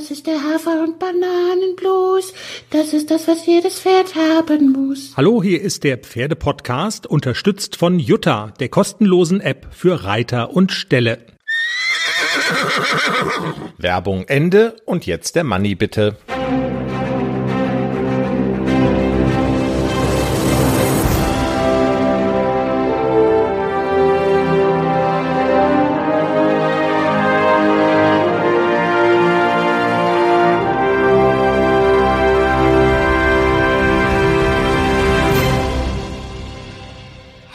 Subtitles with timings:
[0.00, 2.32] Das ist der Hafer- und Bananenblues.
[2.70, 5.12] Das ist das, was jedes Pferd haben muss.
[5.14, 11.18] Hallo, hier ist der Pferdepodcast, unterstützt von Jutta, der kostenlosen App für Reiter und Ställe.
[13.76, 16.16] Werbung Ende und jetzt der Money bitte.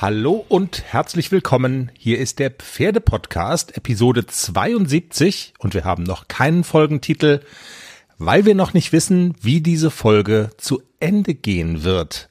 [0.08, 1.90] Hallo und herzlich willkommen.
[1.98, 7.40] Hier ist der Pferdepodcast, Episode 72 und wir haben noch keinen Folgentitel,
[8.20, 12.30] weil wir noch nicht wissen, wie diese Folge zu Ende gehen wird.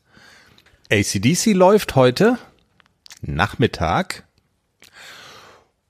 [0.93, 2.39] ACDC läuft heute
[3.23, 4.23] Nachmittag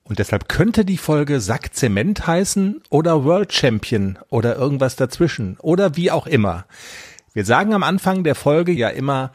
[0.05, 5.95] und deshalb könnte die Folge Sack Zement heißen oder World Champion oder irgendwas dazwischen oder
[5.95, 6.65] wie auch immer.
[7.33, 9.31] Wir sagen am Anfang der Folge ja immer,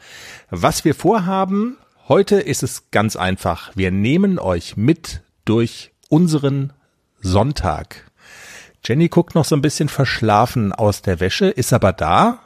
[0.49, 1.77] was wir vorhaben,
[2.11, 3.71] Heute ist es ganz einfach.
[3.73, 6.73] Wir nehmen euch mit durch unseren
[7.21, 8.11] Sonntag.
[8.83, 12.39] Jenny guckt noch so ein bisschen verschlafen aus der Wäsche, ist aber da.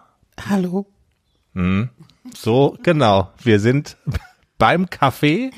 [0.48, 0.86] Hallo.
[1.56, 1.90] Hm,
[2.36, 3.32] so, genau.
[3.42, 3.98] Wir sind
[4.60, 5.50] beim Kaffee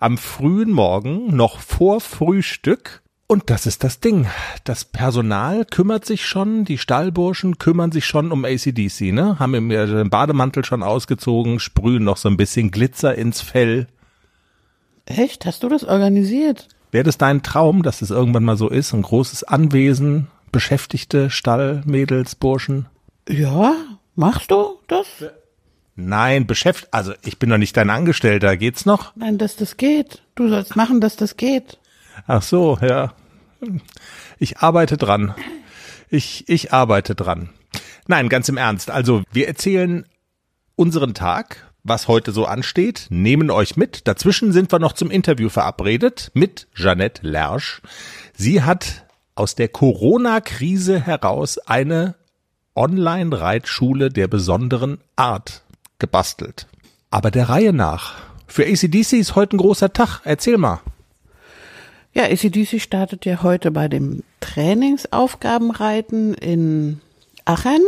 [0.00, 3.00] am frühen Morgen, noch vor Frühstück.
[3.28, 4.28] Und das ist das Ding.
[4.62, 9.38] Das Personal kümmert sich schon, die Stallburschen kümmern sich schon um ACDC, ne?
[9.40, 13.88] Haben ihm den Bademantel schon ausgezogen, sprühen noch so ein bisschen Glitzer ins Fell.
[15.06, 15.44] Echt?
[15.44, 16.68] Hast du das organisiert?
[16.92, 18.92] Wäre das dein Traum, dass es das irgendwann mal so ist?
[18.92, 22.86] Ein großes Anwesen, Beschäftigte, Stallmädels, Burschen?
[23.28, 23.74] Ja,
[24.14, 25.06] machst du das?
[25.96, 29.16] Nein, beschäftigt, also ich bin doch nicht dein Angestellter, geht's noch?
[29.16, 30.22] Nein, dass das geht.
[30.36, 31.78] Du sollst machen, dass das geht.
[32.26, 33.14] Ach so, ja.
[34.38, 35.34] Ich arbeite dran.
[36.08, 37.50] Ich, ich arbeite dran.
[38.06, 38.90] Nein, ganz im Ernst.
[38.90, 40.06] Also, wir erzählen
[40.76, 44.06] unseren Tag, was heute so ansteht, nehmen euch mit.
[44.06, 47.80] Dazwischen sind wir noch zum Interview verabredet mit Jeanette Lersch.
[48.34, 52.14] Sie hat aus der Corona-Krise heraus eine
[52.74, 55.62] Online-Reitschule der besonderen Art
[55.98, 56.66] gebastelt.
[57.10, 58.14] Aber der Reihe nach.
[58.46, 60.20] Für ACDC ist heute ein großer Tag.
[60.24, 60.80] Erzähl mal.
[62.16, 67.02] Ja, ACDC startet ja heute bei dem Trainingsaufgabenreiten in
[67.44, 67.82] Aachen.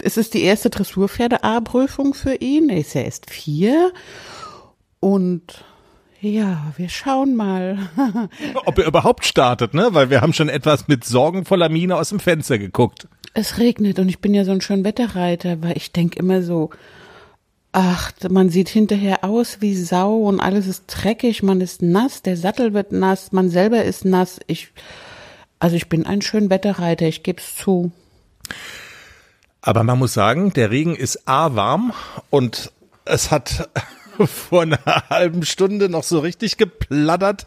[0.00, 2.68] Es ist die erste Dressurpferde-A-Prüfung für ihn.
[2.68, 3.92] Er ist ja erst vier.
[4.98, 5.64] Und
[6.20, 7.78] ja, wir schauen mal.
[8.66, 9.90] Ob er überhaupt startet, ne?
[9.92, 13.06] Weil wir haben schon etwas mit sorgenvoller Miene aus dem Fenster geguckt.
[13.34, 16.70] Es regnet und ich bin ja so ein schön Wetterreiter, weil ich denke immer so,
[17.74, 22.36] Ach, man sieht hinterher aus wie Sau und alles ist dreckig, man ist nass, der
[22.36, 24.40] Sattel wird nass, man selber ist nass.
[24.46, 24.68] Ich,
[25.58, 27.90] also ich bin ein schön Wetterreiter, ich geb's zu.
[29.62, 31.94] Aber man muss sagen, der Regen ist A warm
[32.28, 32.72] und
[33.06, 33.70] es hat
[34.26, 37.46] vor einer halben Stunde noch so richtig geplattert.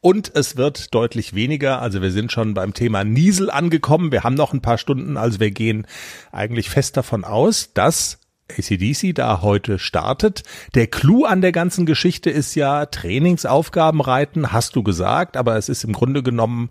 [0.00, 1.82] Und es wird deutlich weniger.
[1.82, 4.12] Also wir sind schon beim Thema Niesel angekommen.
[4.12, 5.16] Wir haben noch ein paar Stunden.
[5.16, 5.88] Also wir gehen
[6.30, 8.20] eigentlich fest davon aus, dass
[8.50, 10.42] ACDC da heute startet.
[10.74, 15.68] Der Clou an der ganzen Geschichte ist ja Trainingsaufgaben reiten, hast du gesagt, aber es
[15.68, 16.70] ist im Grunde genommen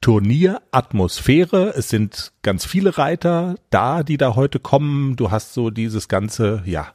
[0.00, 1.72] Turnieratmosphäre.
[1.76, 5.16] Es sind ganz viele Reiter da, die da heute kommen.
[5.16, 6.92] Du hast so dieses ganze, ja,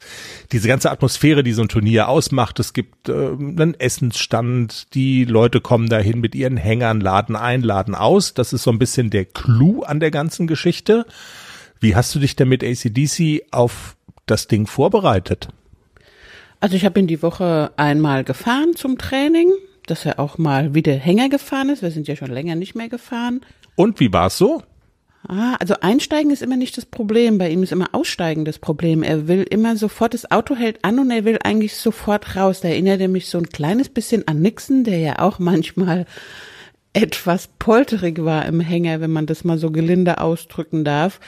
[0.52, 2.59] diese ganze Atmosphäre, die so ein Turnier ausmacht.
[2.59, 7.96] Es gibt äh, einen Essensstand, die Leute kommen dahin mit ihren Hängern, laden ein, laden
[7.96, 8.34] aus.
[8.34, 11.06] Das ist so ein bisschen der Clou an der ganzen Geschichte.
[11.80, 15.50] Wie hast du dich denn mit ACDC auf das Ding vorbereitet?
[16.59, 19.52] Also ich habe ihn die Woche einmal gefahren zum Training,
[19.88, 21.82] dass er auch mal wieder Hänger gefahren ist.
[21.82, 23.42] Wir sind ja schon länger nicht mehr gefahren.
[23.76, 24.62] Und wie war's so?
[25.28, 27.38] Ah, also einsteigen ist immer nicht das Problem.
[27.38, 29.04] Bei ihm ist immer aussteigen das Problem.
[29.04, 32.62] Er will immer sofort, das Auto hält an und er will eigentlich sofort raus.
[32.62, 36.06] Da erinnert er mich so ein kleines bisschen an Nixon, der ja auch manchmal
[36.94, 41.19] etwas polterig war im Hänger, wenn man das mal so gelinde ausdrücken darf.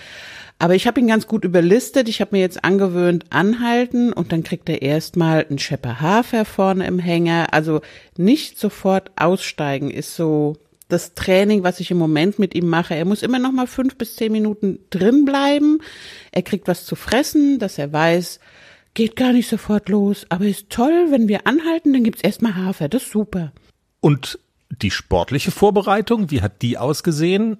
[0.59, 2.07] Aber ich habe ihn ganz gut überlistet.
[2.07, 6.85] Ich habe mir jetzt angewöhnt, anhalten und dann kriegt er erstmal einen Schepper Hafer vorne
[6.85, 7.53] im Hänger.
[7.53, 7.81] Also
[8.17, 10.57] nicht sofort aussteigen ist so
[10.89, 12.95] das Training, was ich im Moment mit ihm mache.
[12.95, 15.79] Er muss immer noch mal fünf bis zehn Minuten drin bleiben.
[16.31, 18.39] Er kriegt was zu fressen, dass er weiß,
[18.93, 20.25] geht gar nicht sofort los.
[20.29, 22.89] Aber ist toll, wenn wir anhalten, dann gibt's erstmal Hafer.
[22.89, 23.51] Das ist super.
[24.01, 24.39] Und
[24.81, 27.57] die sportliche Vorbereitung, wie hat die ausgesehen?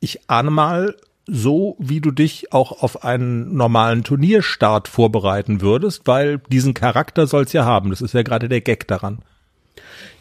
[0.00, 0.94] Ich ahne mal,
[1.26, 7.52] so, wie du dich auch auf einen normalen Turnierstart vorbereiten würdest, weil diesen Charakter soll's
[7.52, 7.90] ja haben.
[7.90, 9.20] Das ist ja gerade der Gag daran.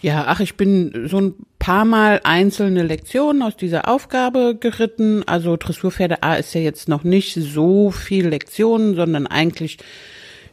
[0.02, 5.24] Ja, ach, ich bin so ein paar Mal einzelne Lektionen aus dieser Aufgabe geritten.
[5.28, 9.78] Also Dressurpferde A ist ja jetzt noch nicht so viel Lektionen, sondern eigentlich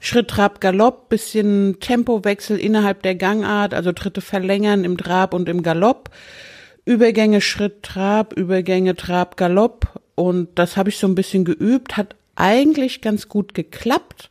[0.03, 5.63] Schritt, Trab, Galopp, bisschen Tempowechsel innerhalb der Gangart, also Tritte verlängern im Trab und im
[5.63, 6.09] Galopp.
[6.87, 10.01] Übergänge, Schritt, Trab, Übergänge, Trab, Galopp.
[10.15, 14.31] Und das habe ich so ein bisschen geübt, hat eigentlich ganz gut geklappt.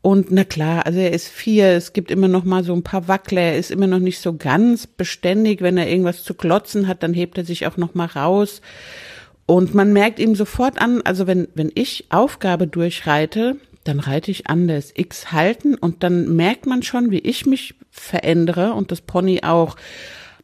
[0.00, 3.06] Und na klar, also er ist vier, es gibt immer noch mal so ein paar
[3.06, 5.60] Wackler, er ist immer noch nicht so ganz beständig.
[5.60, 8.62] Wenn er irgendwas zu klotzen hat, dann hebt er sich auch noch mal raus.
[9.44, 13.56] Und man merkt ihm sofort an, also wenn, wenn ich Aufgabe durchreite,
[13.88, 14.92] dann reite ich anders.
[14.94, 19.76] X halten und dann merkt man schon, wie ich mich verändere und das Pony auch.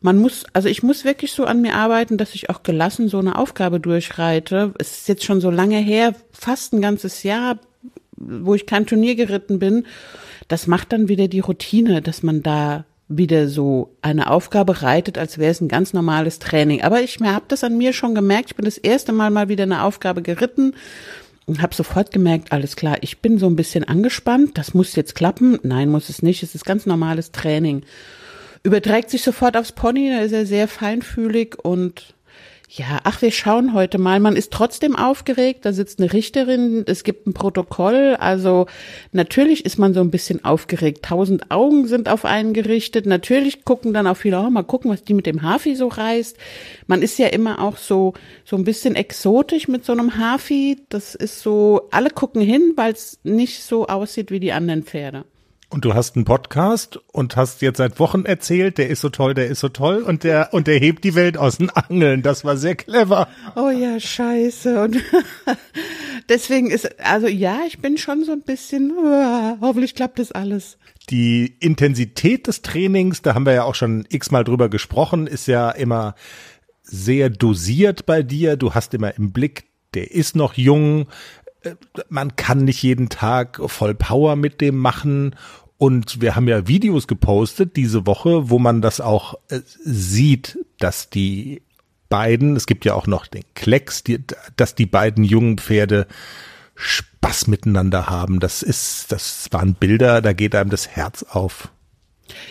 [0.00, 3.18] Man muss, also ich muss wirklich so an mir arbeiten, dass ich auch gelassen so
[3.18, 4.74] eine Aufgabe durchreite.
[4.78, 7.58] Es ist jetzt schon so lange her, fast ein ganzes Jahr,
[8.16, 9.86] wo ich kein Turnier geritten bin.
[10.48, 15.38] Das macht dann wieder die Routine, dass man da wieder so eine Aufgabe reitet, als
[15.38, 16.82] wäre es ein ganz normales Training.
[16.82, 18.50] Aber ich habe das an mir schon gemerkt.
[18.50, 20.74] Ich bin das erste Mal mal wieder eine Aufgabe geritten
[21.46, 25.14] und habe sofort gemerkt, alles klar, ich bin so ein bisschen angespannt, das muss jetzt
[25.14, 25.58] klappen.
[25.62, 27.82] Nein, muss es nicht, es ist ganz normales Training.
[28.62, 32.14] Überträgt sich sofort aufs Pony, da ist er sehr feinfühlig und
[32.74, 34.19] ja, ach, wir schauen heute mal.
[34.19, 35.66] Man ist trotzdem aufgeregt.
[35.66, 36.84] Da sitzt eine Richterin.
[36.86, 38.16] Es gibt ein Protokoll.
[38.19, 38.66] Also
[39.12, 41.04] natürlich ist man so ein bisschen aufgeregt.
[41.04, 43.04] Tausend Augen sind auf einen gerichtet.
[43.04, 46.38] Natürlich gucken dann auch viele, oh, mal gucken, was die mit dem Hafi so reißt.
[46.86, 48.14] Man ist ja immer auch so,
[48.46, 50.78] so ein bisschen exotisch mit so einem Hafi.
[50.88, 55.26] Das ist so, alle gucken hin, weil es nicht so aussieht wie die anderen Pferde.
[55.72, 59.32] Und du hast einen Podcast und hast jetzt seit Wochen erzählt, der ist so toll,
[59.32, 62.20] der ist so toll und der und der hebt die Welt aus den Angeln.
[62.20, 63.26] Das war sehr clever.
[63.56, 64.82] Oh ja, scheiße.
[64.82, 64.98] Und
[66.28, 68.92] deswegen ist also ja, ich bin schon so ein bisschen.
[69.62, 70.76] Hoffentlich klappt das alles.
[71.08, 75.70] Die Intensität des Trainings, da haben wir ja auch schon x-mal drüber gesprochen, ist ja
[75.70, 76.16] immer
[76.82, 78.56] sehr dosiert bei dir.
[78.58, 79.64] Du hast immer im Blick,
[79.94, 81.06] der ist noch jung,
[81.62, 81.76] äh,
[82.08, 85.34] man kann nicht jeden Tag voll Power mit dem machen
[85.82, 91.11] und wir haben ja Videos gepostet diese Woche, wo man das auch äh, sieht, dass
[91.11, 91.62] die
[92.08, 94.20] beiden, es gibt ja auch noch den Klecks, die,
[94.56, 96.06] dass die beiden jungen Pferde
[96.76, 98.38] Spaß miteinander haben.
[98.38, 101.73] Das ist, das waren Bilder, da geht einem das Herz auf.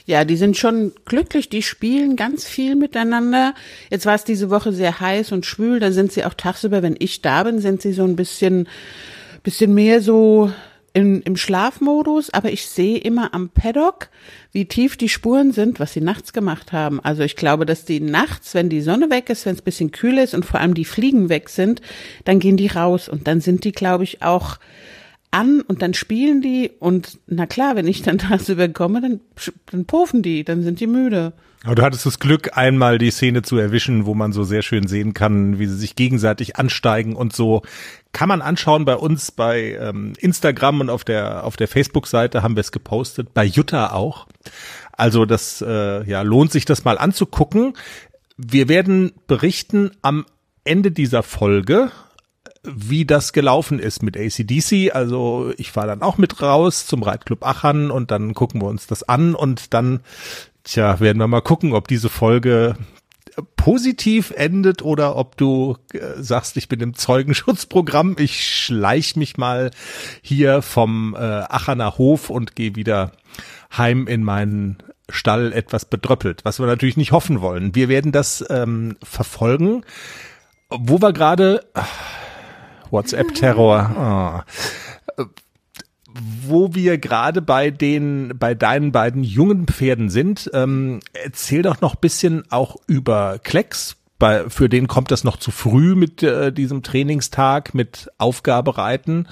[0.05, 3.55] Ja, die sind schon glücklich, die spielen ganz viel miteinander.
[3.89, 6.97] Jetzt war es diese Woche sehr heiß und schwül, da sind sie auch tagsüber, wenn
[6.99, 8.67] ich da bin, sind sie so ein bisschen,
[9.41, 10.51] bisschen mehr so
[10.93, 14.09] in, im Schlafmodus, aber ich sehe immer am Paddock,
[14.51, 16.99] wie tief die Spuren sind, was sie nachts gemacht haben.
[16.99, 20.17] Also ich glaube, dass die nachts, wenn die Sonne weg ist, wenn es bisschen kühl
[20.17, 21.81] ist und vor allem die Fliegen weg sind,
[22.25, 24.57] dann gehen die raus und dann sind die, glaube ich, auch
[25.31, 29.21] an und dann spielen die und na klar, wenn ich dann tagsüber komme, dann,
[29.71, 31.33] dann pofen die, dann sind die müde.
[31.63, 34.87] Aber du hattest das Glück, einmal die Szene zu erwischen, wo man so sehr schön
[34.87, 37.61] sehen kann, wie sie sich gegenseitig ansteigen und so.
[38.13, 42.55] Kann man anschauen bei uns bei ähm, Instagram und auf der auf der Facebook-Seite haben
[42.55, 44.27] wir es gepostet, bei Jutta auch.
[44.91, 47.73] Also das äh, ja lohnt sich das mal anzugucken.
[48.37, 50.25] Wir werden berichten am
[50.63, 51.91] Ende dieser Folge,
[52.63, 54.93] wie das gelaufen ist mit ACDC.
[54.93, 58.87] Also ich fahre dann auch mit raus zum Reitclub Aachen und dann gucken wir uns
[58.87, 60.01] das an und dann
[60.63, 62.75] Tja, werden wir mal gucken, ob diese Folge
[63.55, 69.71] positiv endet oder ob du äh, sagst, ich bin im Zeugenschutzprogramm, ich schleich mich mal
[70.21, 73.13] hier vom äh, Achener Hof und gehe wieder
[73.75, 74.77] heim in meinen
[75.09, 77.73] Stall etwas bedröppelt, was wir natürlich nicht hoffen wollen.
[77.73, 79.83] Wir werden das ähm, verfolgen.
[80.69, 81.65] Wo wir gerade
[82.91, 84.43] WhatsApp-Terror.
[84.47, 85.31] Oh
[86.13, 91.95] wo wir gerade bei den, bei deinen beiden jungen Pferden sind, ähm, erzähl doch noch
[91.95, 93.97] bisschen auch über Klecks.
[94.19, 99.27] Bei, für den kommt das noch zu früh mit äh, diesem Trainingstag, mit Aufgabereiten.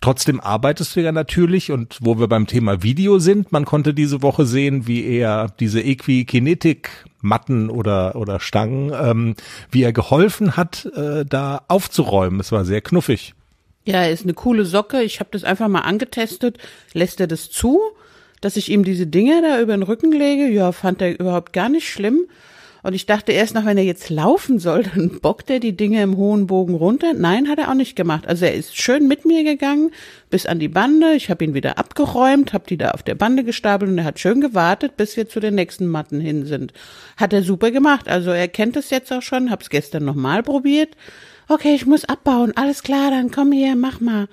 [0.00, 4.22] Trotzdem arbeitest du ja natürlich und wo wir beim Thema Video sind, man konnte diese
[4.22, 9.34] Woche sehen, wie er diese Equikinetik Matten oder oder Stangen, ähm,
[9.70, 12.40] wie er geholfen hat, äh, da aufzuräumen.
[12.40, 13.34] Es war sehr knuffig.
[13.84, 15.02] Ja, er ist eine coole Socke.
[15.02, 16.58] Ich habe das einfach mal angetestet.
[16.92, 17.80] Lässt er das zu,
[18.40, 20.46] dass ich ihm diese Dinge da über den Rücken lege?
[20.48, 22.26] Ja, fand er überhaupt gar nicht schlimm.
[22.88, 26.02] Und ich dachte erst noch, wenn er jetzt laufen soll, dann bockt er die Dinge
[26.02, 27.12] im hohen Bogen runter.
[27.12, 28.26] Nein, hat er auch nicht gemacht.
[28.26, 29.90] Also er ist schön mit mir gegangen
[30.30, 31.12] bis an die Bande.
[31.12, 34.20] Ich habe ihn wieder abgeräumt, habe die da auf der Bande gestapelt und er hat
[34.20, 36.72] schön gewartet, bis wir zu den nächsten Matten hin sind.
[37.18, 38.08] Hat er super gemacht.
[38.08, 40.96] Also er kennt es jetzt auch schon, hab's gestern nochmal probiert
[41.48, 44.28] okay, ich muss abbauen, alles klar, dann komm hier, mach mal.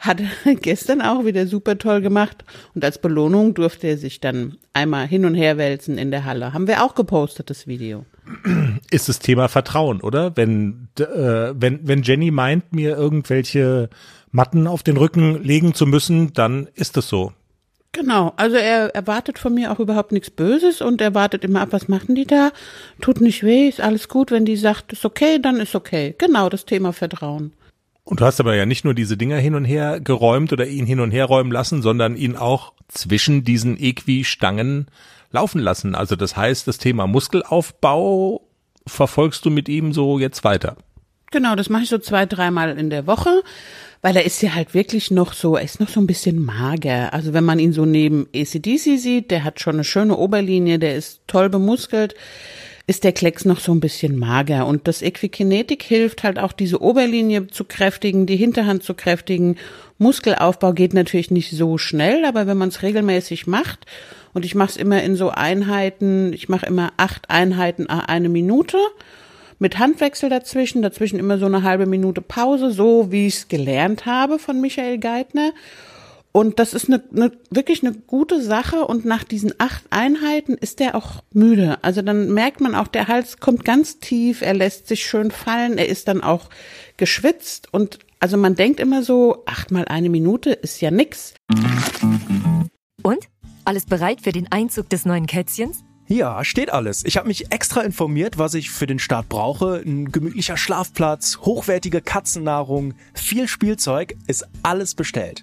[0.00, 2.44] Hat er gestern auch wieder super toll gemacht.
[2.74, 6.52] Und als Belohnung durfte er sich dann einmal hin und her wälzen in der Halle.
[6.52, 8.04] Haben wir auch gepostet, das Video.
[8.90, 10.36] Ist das Thema Vertrauen, oder?
[10.36, 11.04] Wenn, äh,
[11.54, 13.90] wenn, wenn Jenny meint, mir irgendwelche
[14.32, 17.32] Matten auf den Rücken legen zu müssen, dann ist es so.
[17.92, 21.70] Genau, also er erwartet von mir auch überhaupt nichts Böses und er wartet immer ab,
[21.72, 22.52] was machen die da?
[23.00, 26.14] Tut nicht weh, ist alles gut, wenn die sagt, ist okay, dann ist okay.
[26.18, 27.52] Genau, das Thema Vertrauen.
[28.10, 30.84] Und du hast aber ja nicht nur diese Dinger hin und her geräumt oder ihn
[30.84, 34.86] hin und her räumen lassen, sondern ihn auch zwischen diesen Equi-Stangen
[35.30, 35.94] laufen lassen.
[35.94, 38.40] Also das heißt, das Thema Muskelaufbau
[38.84, 40.76] verfolgst du mit ihm so jetzt weiter.
[41.30, 43.44] Genau, das mache ich so zwei, dreimal in der Woche,
[44.02, 47.14] weil er ist ja halt wirklich noch so, er ist noch so ein bisschen mager.
[47.14, 50.96] Also wenn man ihn so neben ACDC sieht, der hat schon eine schöne Oberlinie, der
[50.96, 52.16] ist toll bemuskelt
[52.90, 54.66] ist der Klecks noch so ein bisschen mager.
[54.66, 59.58] Und das Equikinetik hilft halt auch, diese Oberlinie zu kräftigen, die Hinterhand zu kräftigen.
[59.98, 63.86] Muskelaufbau geht natürlich nicht so schnell, aber wenn man es regelmäßig macht,
[64.34, 68.76] und ich mache es immer in so Einheiten, ich mache immer acht Einheiten eine Minute
[69.60, 74.04] mit Handwechsel dazwischen, dazwischen immer so eine halbe Minute Pause, so wie ich es gelernt
[74.04, 75.52] habe von Michael Geithner.
[76.32, 78.86] Und das ist eine, eine, wirklich eine gute Sache.
[78.86, 81.82] Und nach diesen acht Einheiten ist der auch müde.
[81.82, 85.76] Also dann merkt man auch, der Hals kommt ganz tief, er lässt sich schön fallen,
[85.76, 86.48] er ist dann auch
[86.96, 87.68] geschwitzt.
[87.72, 91.34] Und also man denkt immer so, achtmal eine Minute ist ja nix.
[93.02, 93.28] Und?
[93.64, 95.82] Alles bereit für den Einzug des neuen Kätzchens?
[96.06, 97.04] Ja, steht alles.
[97.04, 99.80] Ich habe mich extra informiert, was ich für den Start brauche.
[99.84, 105.42] Ein gemütlicher Schlafplatz, hochwertige Katzennahrung, viel Spielzeug, ist alles bestellt.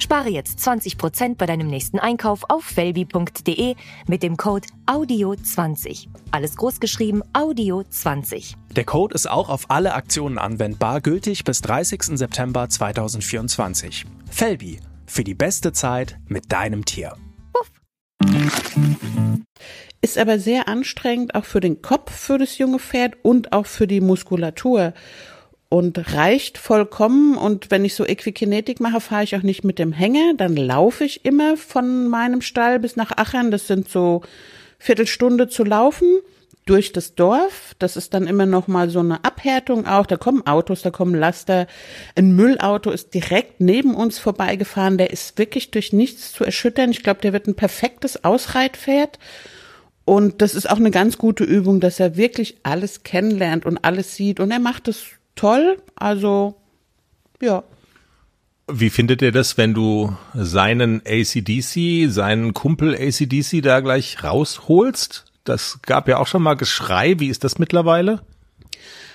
[0.00, 3.74] Spare jetzt 20% bei deinem nächsten Einkauf auf felbi.de
[4.06, 6.06] mit dem Code AUDIO20.
[6.30, 8.54] Alles großgeschrieben AUDIO20.
[8.70, 12.16] Der Code ist auch auf alle Aktionen anwendbar, gültig bis 30.
[12.16, 14.06] September 2024.
[14.30, 17.16] Felbi, für die beste Zeit mit deinem Tier.
[17.52, 17.70] Puff.
[20.00, 23.88] Ist aber sehr anstrengend, auch für den Kopf für das junge Pferd und auch für
[23.88, 24.94] die Muskulatur
[25.68, 27.36] und reicht vollkommen.
[27.36, 30.34] Und wenn ich so Equikinetik mache, fahre ich auch nicht mit dem Hänger.
[30.36, 33.50] Dann laufe ich immer von meinem Stall bis nach Achern.
[33.50, 34.22] Das sind so
[34.78, 36.20] Viertelstunde zu laufen
[36.64, 37.74] durch das Dorf.
[37.78, 40.06] Das ist dann immer noch mal so eine Abhärtung auch.
[40.06, 41.66] Da kommen Autos, da kommen Laster.
[42.14, 44.96] Ein Müllauto ist direkt neben uns vorbeigefahren.
[44.96, 46.90] Der ist wirklich durch nichts zu erschüttern.
[46.90, 49.18] Ich glaube, der wird ein perfektes Ausreitpferd.
[50.06, 54.16] Und das ist auch eine ganz gute Übung, dass er wirklich alles kennenlernt und alles
[54.16, 54.40] sieht.
[54.40, 55.04] Und er macht es
[55.38, 55.78] toll.
[55.94, 56.56] Also,
[57.40, 57.62] ja.
[58.70, 65.24] Wie findet ihr das, wenn du seinen ACDC, seinen Kumpel ACDC da gleich rausholst?
[65.44, 67.18] Das gab ja auch schon mal Geschrei.
[67.18, 68.20] Wie ist das mittlerweile?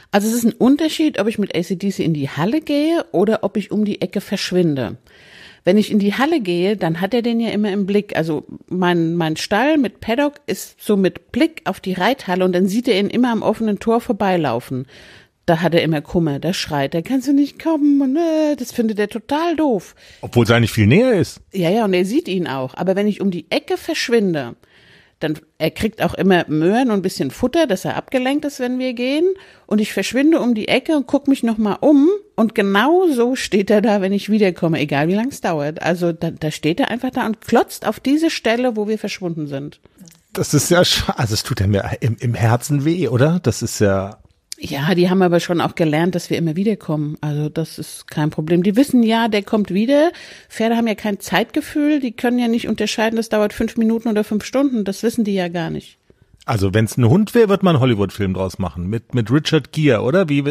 [0.09, 3.57] Also es ist ein Unterschied, ob ich mit ACDC in die Halle gehe oder ob
[3.57, 4.97] ich um die Ecke verschwinde.
[5.63, 8.15] Wenn ich in die Halle gehe, dann hat er den ja immer im Blick.
[8.15, 12.67] Also mein, mein Stall mit Paddock ist so mit Blick auf die Reithalle und dann
[12.67, 14.87] sieht er ihn immer am offenen Tor vorbeilaufen
[15.45, 18.71] da hat er immer Kummer, da schreit, da kannst du nicht kommen und äh, das
[18.71, 19.95] findet er total doof.
[20.21, 21.41] Obwohl es eigentlich viel näher ist.
[21.51, 22.75] Ja, ja, und er sieht ihn auch.
[22.75, 24.55] Aber wenn ich um die Ecke verschwinde,
[25.19, 28.79] dann er kriegt auch immer Möhren und ein bisschen Futter, dass er abgelenkt ist, wenn
[28.79, 29.25] wir gehen.
[29.65, 32.09] Und ich verschwinde um die Ecke und guck mich nochmal um.
[32.35, 35.81] Und genau so steht er da, wenn ich wiederkomme, egal wie lang es dauert.
[35.81, 39.47] Also da, da steht er einfach da und klotzt auf diese Stelle, wo wir verschwunden
[39.47, 39.79] sind.
[40.33, 43.39] Das ist ja, also es tut ja mir im, im Herzen weh, oder?
[43.41, 44.22] Das ist ja
[44.63, 47.17] ja, die haben aber schon auch gelernt, dass wir immer wiederkommen.
[47.19, 48.63] Also das ist kein Problem.
[48.63, 50.11] Die wissen ja, der kommt wieder.
[50.49, 51.99] Pferde haben ja kein Zeitgefühl.
[51.99, 54.85] Die können ja nicht unterscheiden, das dauert fünf Minuten oder fünf Stunden.
[54.85, 55.97] Das wissen die ja gar nicht.
[56.45, 58.87] Also wenn es ein Hund wäre, wird man einen Hollywood-Film draus machen.
[58.87, 60.29] Mit, mit Richard Gere, oder?
[60.29, 60.43] Wie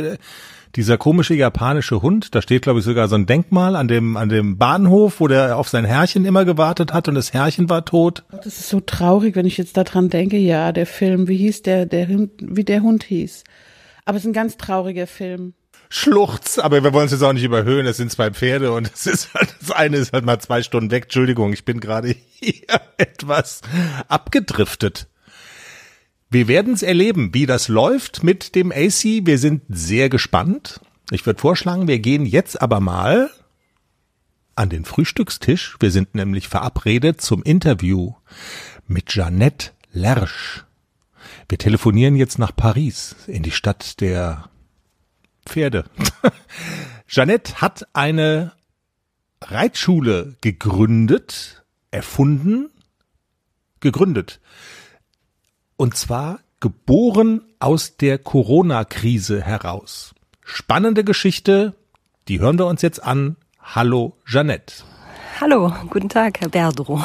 [0.77, 4.29] dieser komische japanische Hund, da steht, glaube ich, sogar so ein Denkmal an dem, an
[4.29, 8.25] dem Bahnhof, wo der auf sein Herrchen immer gewartet hat und das Herrchen war tot.
[8.31, 11.87] Das ist so traurig, wenn ich jetzt daran denke, ja, der Film, wie hieß der,
[11.87, 13.45] der Hund, wie der Hund hieß.
[14.05, 15.55] Aber es ist ein ganz trauriger Film.
[15.89, 17.87] Schluchz, aber wir wollen es jetzt auch nicht überhöhen.
[17.87, 20.91] Es sind zwei Pferde und es ist halt, das eine ist halt mal zwei Stunden
[20.91, 21.05] weg.
[21.05, 22.65] Entschuldigung, ich bin gerade hier
[22.97, 23.61] etwas
[24.09, 25.09] abgedriftet.
[26.31, 29.27] Wir werden es erleben, wie das läuft mit dem AC.
[29.27, 30.81] Wir sind sehr gespannt.
[31.11, 33.31] Ich würde vorschlagen, wir gehen jetzt aber mal
[34.55, 35.77] an den Frühstückstisch.
[35.79, 38.15] Wir sind nämlich verabredet zum Interview
[38.87, 40.65] mit Jeannette Lersch.
[41.53, 44.49] Wir telefonieren jetzt nach Paris, in die Stadt der
[45.45, 45.85] Pferde.
[47.07, 48.53] Jeannette hat eine
[49.43, 52.71] Reitschule gegründet, erfunden,
[53.81, 54.41] gegründet.
[55.77, 60.15] Und zwar geboren aus der Corona-Krise heraus.
[60.43, 61.75] Spannende Geschichte,
[62.29, 63.37] die hören wir uns jetzt an.
[63.61, 64.85] Hallo, Jeannette.
[65.39, 67.05] Hallo, guten Tag, Herr Berdro.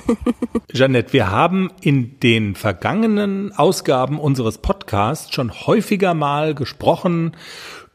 [0.72, 7.36] Jeannette, wir haben in den vergangenen Ausgaben unseres Podcasts schon häufiger mal gesprochen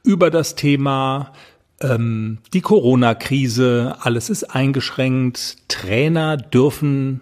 [0.04, 1.34] über das Thema
[1.82, 3.98] ähm, die Corona-Krise.
[4.00, 5.58] Alles ist eingeschränkt.
[5.68, 7.22] Trainer dürfen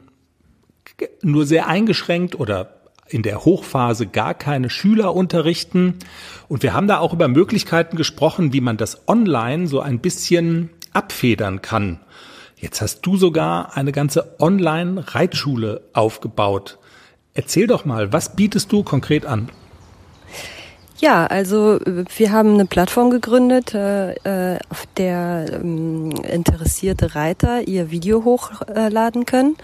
[1.21, 2.75] nur sehr eingeschränkt oder
[3.07, 5.95] in der Hochphase gar keine Schüler unterrichten.
[6.47, 10.69] Und wir haben da auch über Möglichkeiten gesprochen, wie man das online so ein bisschen
[10.93, 11.99] abfedern kann.
[12.57, 16.79] Jetzt hast du sogar eine ganze Online-Reitschule aufgebaut.
[17.33, 19.49] Erzähl doch mal, was bietest du konkret an?
[20.97, 21.79] Ja, also
[22.15, 29.25] wir haben eine Plattform gegründet, äh, äh auf der ähm, interessierte Reiter ihr Video hochladen
[29.25, 29.57] können,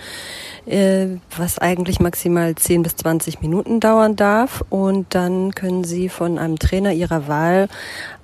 [0.65, 1.07] äh,
[1.37, 4.63] was eigentlich maximal 10 bis 20 Minuten dauern darf.
[4.69, 7.69] Und dann können sie von einem Trainer ihrer Wahl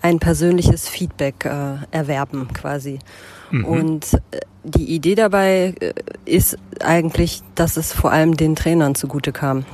[0.01, 2.99] ein persönliches Feedback äh, erwerben quasi.
[3.51, 3.65] Mhm.
[3.65, 5.93] Und äh, die Idee dabei äh,
[6.25, 9.65] ist eigentlich, dass es vor allem den Trainern zugute kam.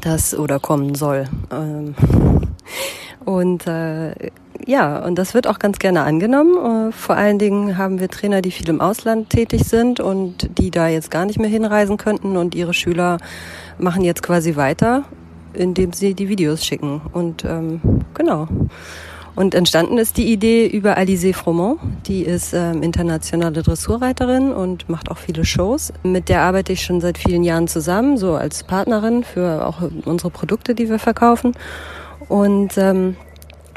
[0.00, 1.28] Das oder kommen soll.
[1.50, 1.94] Ähm,
[3.24, 4.12] und äh,
[4.66, 6.88] ja, und das wird auch ganz gerne angenommen.
[6.88, 10.70] Äh, vor allen Dingen haben wir Trainer, die viel im Ausland tätig sind und die
[10.70, 13.18] da jetzt gar nicht mehr hinreisen könnten und ihre Schüler
[13.78, 15.04] machen jetzt quasi weiter,
[15.52, 17.00] indem sie die Videos schicken.
[17.12, 17.80] Und ähm,
[18.14, 18.48] genau.
[19.36, 21.78] Und entstanden ist die Idee über Alizé Fromont.
[22.06, 25.92] Die ist ähm, internationale Dressurreiterin und macht auch viele Shows.
[26.02, 30.30] Mit der arbeite ich schon seit vielen Jahren zusammen, so als Partnerin für auch unsere
[30.30, 31.52] Produkte, die wir verkaufen.
[32.28, 33.16] Und ähm,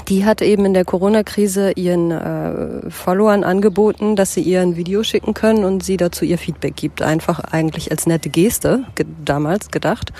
[0.08, 5.04] die hat eben in der Corona-Krise ihren äh, Followern angeboten, dass sie ihr ein Video
[5.04, 7.02] schicken können und sie dazu ihr Feedback gibt.
[7.02, 10.12] Einfach eigentlich als nette Geste ge damals gedacht.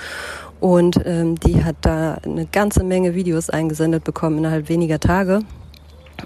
[0.60, 5.40] Und ähm, die hat da eine ganze Menge Videos eingesendet bekommen innerhalb weniger Tage.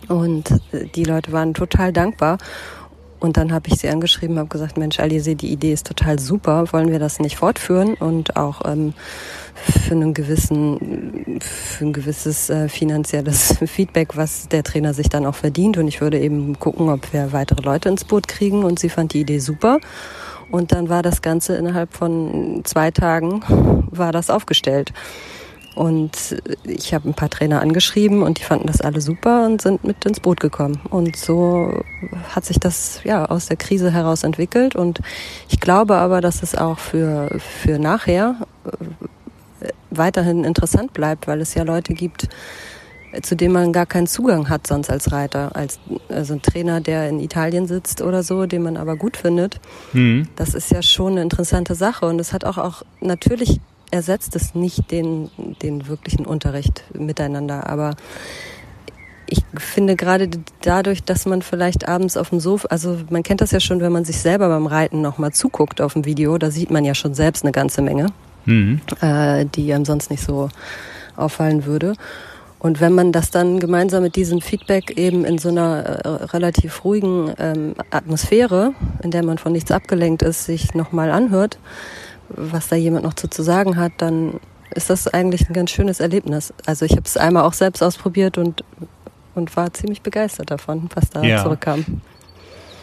[0.08, 2.38] Und äh, die Leute waren total dankbar.
[3.24, 6.70] Und dann habe ich sie angeschrieben, habe gesagt, Mensch, Alice, die Idee ist total super,
[6.72, 8.92] wollen wir das nicht fortführen und auch ähm,
[9.54, 15.36] für einen gewissen, für ein gewisses äh, finanzielles Feedback, was der Trainer sich dann auch
[15.36, 15.78] verdient.
[15.78, 18.62] Und ich würde eben gucken, ob wir weitere Leute ins Boot kriegen.
[18.62, 19.80] Und sie fand die Idee super.
[20.50, 23.40] Und dann war das Ganze innerhalb von zwei Tagen
[23.90, 24.92] war das aufgestellt.
[25.74, 29.82] Und ich habe ein paar Trainer angeschrieben und die fanden das alle super und sind
[29.82, 30.80] mit ins Boot gekommen.
[30.88, 31.82] Und so
[32.30, 34.76] hat sich das ja aus der Krise heraus entwickelt.
[34.76, 35.00] Und
[35.48, 38.36] ich glaube aber, dass es auch für, für nachher
[39.60, 42.28] äh, weiterhin interessant bleibt, weil es ja Leute gibt,
[43.22, 47.08] zu dem man gar keinen Zugang hat sonst als Reiter, als also ein Trainer, der
[47.08, 49.60] in Italien sitzt oder so, den man aber gut findet.
[49.92, 50.28] Mhm.
[50.36, 53.60] Das ist ja schon eine interessante Sache und es hat auch auch natürlich
[53.94, 55.30] ersetzt es nicht den
[55.62, 57.94] den wirklichen Unterricht miteinander, aber
[59.26, 60.28] ich finde gerade
[60.60, 63.92] dadurch, dass man vielleicht abends auf dem Sofa, also man kennt das ja schon, wenn
[63.92, 67.14] man sich selber beim Reiten nochmal zuguckt auf dem Video, da sieht man ja schon
[67.14, 68.08] selbst eine ganze Menge,
[68.44, 68.80] mhm.
[69.00, 70.50] äh, die einem sonst nicht so
[71.16, 71.94] auffallen würde.
[72.58, 76.84] Und wenn man das dann gemeinsam mit diesem Feedback eben in so einer äh, relativ
[76.84, 81.58] ruhigen ähm, Atmosphäre, in der man von nichts abgelenkt ist, sich nochmal anhört,
[82.28, 84.40] was da jemand noch zu, zu sagen hat, dann
[84.74, 86.52] ist das eigentlich ein ganz schönes Erlebnis.
[86.66, 88.64] Also ich habe es einmal auch selbst ausprobiert und,
[89.34, 91.42] und war ziemlich begeistert davon, was da ja.
[91.42, 91.84] zurückkam.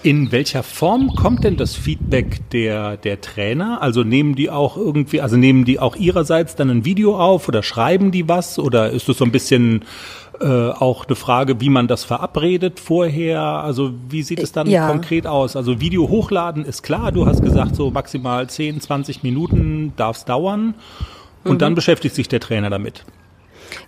[0.04, 3.84] In welcher Form kommt denn das Feedback der, der Trainer?
[3.84, 7.62] Also nehmen die auch irgendwie, also nehmen die auch ihrerseits dann ein Video auf oder
[7.62, 8.58] schreiben die was?
[8.58, 9.86] Oder ist das so ein bisschen
[10.42, 13.42] äh, auch eine Frage, wie man das verabredet vorher?
[13.42, 14.88] Also wie sieht es dann ja.
[14.88, 15.56] konkret aus?
[15.56, 20.26] Also Video hochladen ist klar, du hast gesagt, so maximal 10, 20 Minuten darf es
[20.26, 20.76] dauern
[21.44, 21.60] und mhm.
[21.60, 23.06] dann beschäftigt sich der Trainer damit.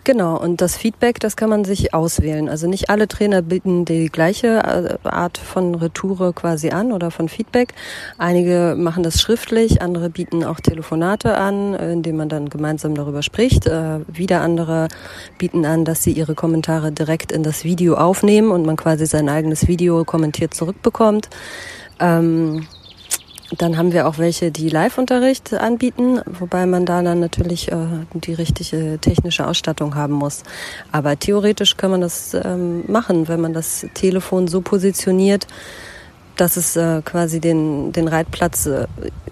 [0.03, 2.49] Genau, und das Feedback, das kann man sich auswählen.
[2.49, 7.29] Also nicht alle Trainer bieten die gleiche äh, Art von Retoure quasi an oder von
[7.29, 7.73] Feedback.
[8.17, 13.67] Einige machen das schriftlich, andere bieten auch Telefonate an, indem man dann gemeinsam darüber spricht.
[13.67, 14.87] Äh, wieder andere
[15.37, 19.29] bieten an, dass sie ihre Kommentare direkt in das Video aufnehmen und man quasi sein
[19.29, 21.29] eigenes Video kommentiert zurückbekommt.
[21.99, 22.67] Ähm,
[23.57, 27.75] dann haben wir auch welche, die Live-Unterricht anbieten, wobei man da dann natürlich äh,
[28.13, 30.43] die richtige technische Ausstattung haben muss.
[30.91, 35.47] Aber theoretisch kann man das ähm, machen, wenn man das Telefon so positioniert,
[36.37, 38.87] dass es äh, quasi den, den Reitplatz äh,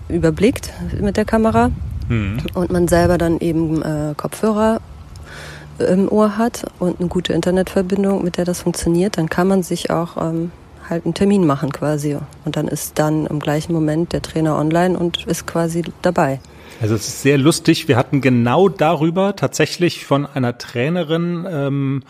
[0.07, 1.71] überblickt mit der Kamera
[2.09, 2.39] mhm.
[2.53, 4.81] und man selber dann eben äh, Kopfhörer
[5.79, 9.89] im Ohr hat und eine gute Internetverbindung, mit der das funktioniert, dann kann man sich
[9.89, 10.51] auch ähm,
[10.91, 12.17] halt einen Termin machen quasi.
[12.45, 16.39] Und dann ist dann im gleichen Moment der Trainer online und ist quasi dabei.
[16.81, 17.87] Also es ist sehr lustig.
[17.87, 22.03] Wir hatten genau darüber tatsächlich von einer Trainerin ähm,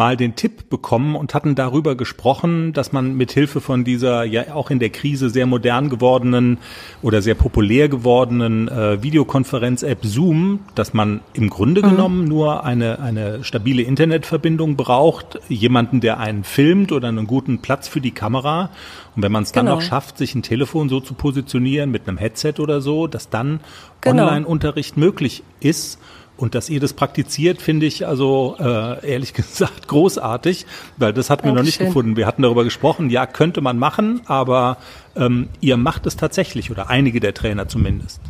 [0.00, 4.54] mal den Tipp bekommen und hatten darüber gesprochen, dass man mit Hilfe von dieser ja
[4.54, 6.56] auch in der Krise sehr modern gewordenen
[7.02, 11.90] oder sehr populär gewordenen äh, Videokonferenz-App Zoom, dass man im Grunde mhm.
[11.90, 17.86] genommen nur eine, eine stabile Internetverbindung braucht, jemanden, der einen filmt oder einen guten Platz
[17.86, 18.70] für die Kamera.
[19.14, 19.76] Und wenn man es dann genau.
[19.76, 23.60] noch schafft, sich ein Telefon so zu positionieren mit einem Headset oder so, dass dann
[24.00, 24.22] genau.
[24.22, 25.98] Online-Unterricht möglich ist.
[26.40, 30.64] Und dass ihr das praktiziert, finde ich also äh, ehrlich gesagt großartig,
[30.96, 32.16] weil das hatten wir noch nicht gefunden.
[32.16, 34.78] Wir hatten darüber gesprochen, ja, könnte man machen, aber
[35.16, 38.22] ähm, ihr macht es tatsächlich oder einige der Trainer zumindest.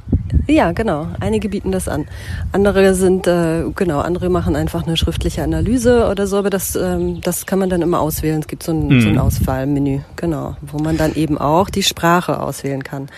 [0.48, 1.06] Ja, genau.
[1.20, 2.08] Einige bieten das an.
[2.50, 7.20] Andere sind, äh, genau, andere machen einfach eine schriftliche Analyse oder so, aber das, ähm,
[7.20, 8.40] das kann man dann immer auswählen.
[8.40, 9.00] Es gibt so ein, mhm.
[9.02, 13.08] so ein Auswahlmenü, genau, wo man dann eben auch die Sprache auswählen kann.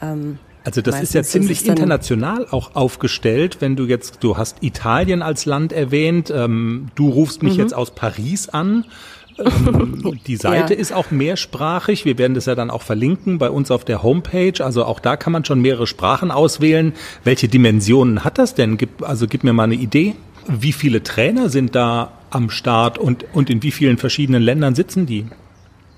[0.00, 4.36] Ähm, also das Meistens ist ja ziemlich ist international auch aufgestellt, wenn du jetzt, du
[4.36, 7.60] hast Italien als Land erwähnt, ähm, du rufst mich mhm.
[7.60, 8.84] jetzt aus Paris an.
[9.38, 10.80] Ähm, die Seite ja.
[10.80, 12.06] ist auch mehrsprachig.
[12.06, 14.64] Wir werden das ja dann auch verlinken bei uns auf der Homepage.
[14.64, 16.94] Also auch da kann man schon mehrere Sprachen auswählen.
[17.22, 18.78] Welche Dimensionen hat das denn?
[18.78, 20.14] Gib, also gib mir mal eine Idee.
[20.48, 25.04] Wie viele Trainer sind da am Start und, und in wie vielen verschiedenen Ländern sitzen
[25.04, 25.26] die?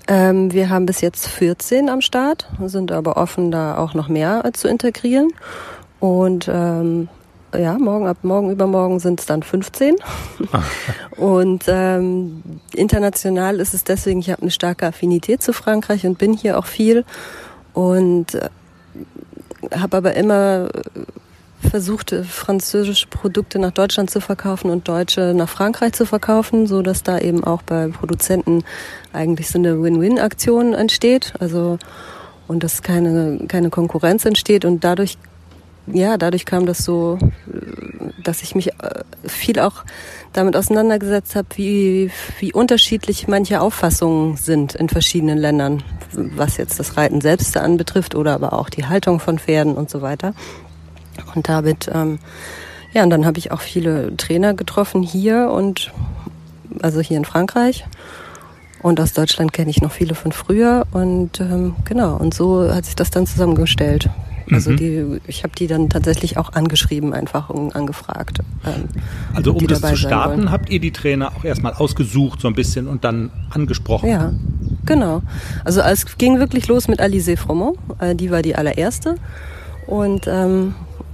[0.09, 4.43] Ähm, wir haben bis jetzt 14 am Start, sind aber offen, da auch noch mehr
[4.53, 5.31] zu integrieren.
[5.99, 7.09] Und ähm,
[7.55, 9.97] ja, morgen ab morgen übermorgen sind es dann 15.
[10.51, 10.63] Ah.
[11.15, 12.41] und ähm,
[12.73, 16.65] international ist es deswegen, ich habe eine starke Affinität zu Frankreich und bin hier auch
[16.65, 17.05] viel
[17.73, 18.49] und äh,
[19.75, 20.69] habe aber immer
[21.69, 27.03] versucht, französische Produkte nach Deutschland zu verkaufen und deutsche nach Frankreich zu verkaufen, so dass
[27.03, 28.63] da eben auch bei Produzenten
[29.13, 31.33] eigentlich so eine Win-Win-Aktion entsteht.
[31.39, 31.77] Also
[32.49, 35.17] und dass keine keine Konkurrenz entsteht und dadurch
[35.85, 37.19] ja dadurch kam das so,
[38.23, 39.85] dass ich mich äh, viel auch
[40.33, 46.97] damit auseinandergesetzt habe, wie wie unterschiedlich manche Auffassungen sind in verschiedenen Ländern, was jetzt das
[46.97, 50.33] Reiten selbst anbetrifft oder aber auch die Haltung von Pferden und so weiter.
[51.35, 52.19] Und damit, ähm,
[52.93, 55.91] ja, und dann habe ich auch viele Trainer getroffen hier und
[56.81, 57.85] also hier in Frankreich.
[58.81, 60.85] Und aus Deutschland kenne ich noch viele von früher.
[60.91, 64.09] Und ähm, genau, und so hat sich das dann zusammengestellt.
[64.51, 64.77] Also mhm.
[64.77, 68.39] die, ich habe die dann tatsächlich auch angeschrieben, einfach und angefragt.
[68.65, 68.85] Ähm,
[69.33, 72.87] also um das zu starten, habt ihr die Trainer auch erstmal ausgesucht so ein bisschen
[72.87, 74.09] und dann angesprochen?
[74.09, 74.33] Ja,
[74.85, 75.21] genau.
[75.65, 77.77] Also es ging wirklich los mit Alizé Fromont.
[77.99, 79.15] Äh, die war die allererste.
[79.85, 80.73] Und ähm,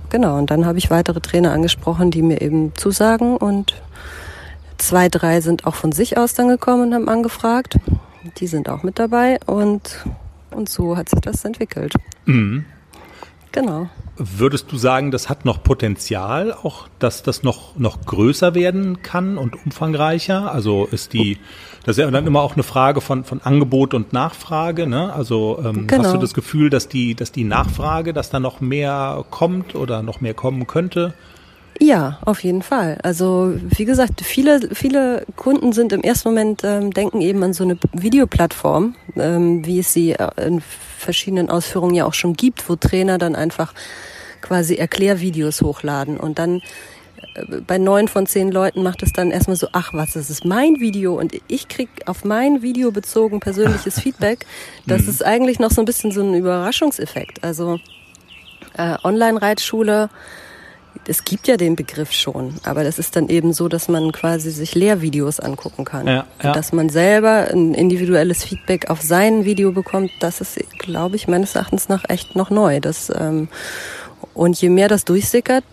[0.09, 3.81] genau, und dann habe ich weitere Trainer angesprochen, die mir eben zusagen und
[4.77, 7.77] zwei, drei sind auch von sich aus dann gekommen und haben angefragt.
[8.37, 10.05] Die sind auch mit dabei und,
[10.51, 11.93] und so hat sich das entwickelt.
[12.25, 12.65] Mhm.
[13.51, 13.89] Genau.
[14.17, 19.37] Würdest du sagen, das hat noch Potenzial, auch dass das noch, noch größer werden kann
[19.37, 20.51] und umfangreicher?
[20.51, 21.37] Also ist die,
[21.83, 25.11] das ist ja dann immer auch eine Frage von, von Angebot und Nachfrage, ne?
[25.13, 26.03] Also ähm, genau.
[26.03, 30.01] hast du das Gefühl, dass die, dass die Nachfrage, dass da noch mehr kommt oder
[30.01, 31.13] noch mehr kommen könnte?
[31.81, 32.97] Ja, auf jeden Fall.
[33.03, 37.65] Also wie gesagt, viele viele Kunden sind im ersten Moment ähm, denken eben an so
[37.65, 40.61] eine Videoplattform, ähm, wie es sie äh, in
[41.05, 43.73] verschiedenen Ausführungen ja auch schon gibt, wo Trainer dann einfach
[44.41, 46.61] quasi Erklärvideos hochladen und dann
[47.35, 50.45] äh, bei neun von zehn Leuten macht es dann erstmal so, ach was, das ist
[50.45, 54.45] mein Video und ich krieg auf mein Video bezogen persönliches Feedback.
[54.85, 55.09] Das mhm.
[55.09, 57.43] ist eigentlich noch so ein bisschen so ein Überraschungseffekt.
[57.43, 57.79] Also
[58.77, 60.09] äh, Online-Reitschule
[61.07, 64.51] es gibt ja den Begriff schon, aber das ist dann eben so, dass man quasi
[64.51, 66.07] sich Lehrvideos angucken kann.
[66.07, 66.51] Ja, ja.
[66.53, 71.55] dass man selber ein individuelles Feedback auf sein Video bekommt, das ist, glaube ich, meines
[71.55, 72.79] Erachtens nach echt noch neu.
[72.79, 73.47] Das, ähm,
[74.33, 75.63] und je mehr das durchsickert,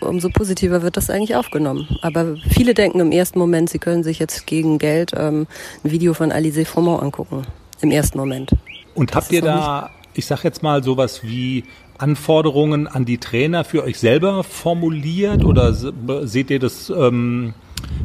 [0.00, 1.88] umso positiver wird das eigentlich aufgenommen.
[2.02, 5.46] Aber viele denken im ersten Moment, sie können sich jetzt gegen Geld ähm,
[5.84, 7.46] ein Video von Alizé Fromont angucken.
[7.80, 8.50] Im ersten Moment.
[8.94, 11.64] Und habt ihr da, ich sag jetzt mal, sowas wie
[12.02, 17.54] Anforderungen an die Trainer für euch selber formuliert oder seht ihr das ähm,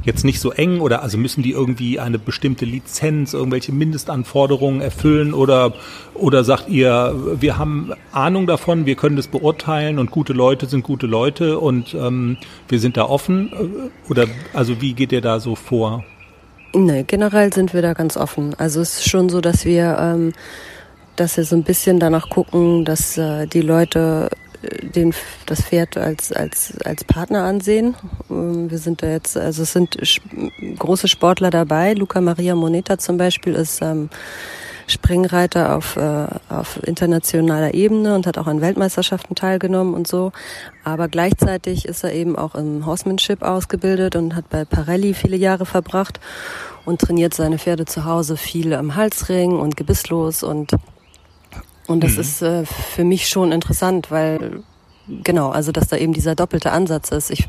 [0.04, 5.34] jetzt nicht so eng oder also müssen die irgendwie eine bestimmte Lizenz, irgendwelche Mindestanforderungen erfüllen
[5.34, 5.74] oder
[6.14, 10.84] oder sagt ihr, wir haben Ahnung davon, wir können das beurteilen und gute Leute sind
[10.84, 12.38] gute Leute und ähm,
[12.70, 13.52] wir sind da offen
[14.10, 16.04] oder also wie geht ihr da so vor?
[16.74, 18.54] Nee, generell sind wir da ganz offen.
[18.58, 20.34] Also es ist schon so, dass wir ähm,
[21.20, 24.30] dass wir so ein bisschen danach gucken, dass äh, die Leute
[24.82, 25.14] den,
[25.46, 27.96] das Pferd als, als, als Partner ansehen.
[28.30, 29.98] Ähm, wir sind da jetzt, also es sind
[30.78, 31.94] große Sportler dabei.
[31.94, 34.10] Luca Maria Moneta zum Beispiel ist ähm,
[34.88, 40.32] Springreiter auf, äh, auf internationaler Ebene und hat auch an Weltmeisterschaften teilgenommen und so.
[40.84, 45.66] Aber gleichzeitig ist er eben auch im Horsemanship ausgebildet und hat bei Parelli viele Jahre
[45.66, 46.20] verbracht
[46.86, 50.72] und trainiert seine Pferde zu Hause viel am Halsring und gebisslos und
[51.88, 52.20] und das mhm.
[52.20, 54.64] ist äh, für mich schon interessant, weil
[55.24, 57.32] genau, also dass da eben dieser doppelte Ansatz ist.
[57.32, 57.48] Ich,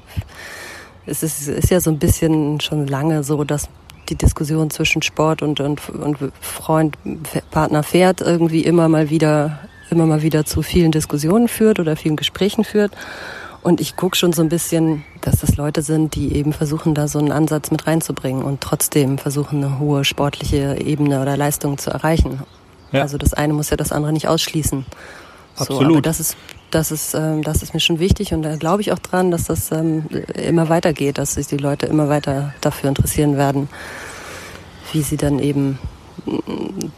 [1.07, 3.69] es ist, ist ja so ein bisschen schon lange so, dass
[4.09, 6.97] die Diskussion zwischen Sport und, und, und Freund,
[7.51, 9.59] Partner, Pferd irgendwie immer mal wieder,
[9.91, 12.93] immer mal wieder zu vielen Diskussionen führt oder vielen Gesprächen führt.
[13.63, 17.09] Und ich gucke schon so ein bisschen, dass das Leute sind, die eben versuchen, da
[17.09, 21.91] so einen Ansatz mit reinzubringen und trotzdem versuchen, eine hohe sportliche Ebene oder Leistung zu
[21.91, 22.41] erreichen.
[22.93, 23.03] Ja.
[23.03, 24.87] Also das eine muss ja das andere nicht ausschließen.
[25.57, 25.83] Absolut.
[25.83, 26.37] So, aber das ist,
[26.71, 29.45] das ist, ähm, das ist mir schon wichtig und da glaube ich auch dran, dass
[29.45, 33.69] das ähm, immer weitergeht, dass sich die Leute immer weiter dafür interessieren werden,
[34.93, 35.79] wie sie dann eben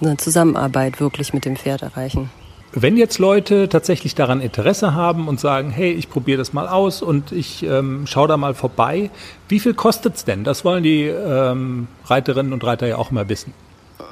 [0.00, 2.30] eine Zusammenarbeit wirklich mit dem Pferd erreichen.
[2.72, 7.02] Wenn jetzt Leute tatsächlich daran Interesse haben und sagen, hey, ich probiere das mal aus
[7.02, 9.10] und ich ähm, schaue da mal vorbei,
[9.48, 10.44] wie viel kostet es denn?
[10.44, 13.52] Das wollen die ähm, Reiterinnen und Reiter ja auch mal wissen.